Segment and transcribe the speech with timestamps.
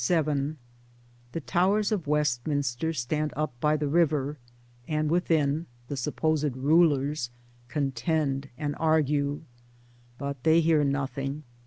[0.03, 0.55] XXXVII
[1.33, 4.39] The towers of Westminster stand up by the river,
[4.87, 7.29] and, within, the supposed rulers
[7.67, 9.43] contend and argue,
[10.17, 11.43] but they hear nothing.